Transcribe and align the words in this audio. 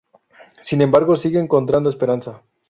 Sin 0.61 0.81
embargo, 0.81 1.15
sigue 1.15 1.37
encontrando 1.39 1.87
esperanza. 1.87 2.41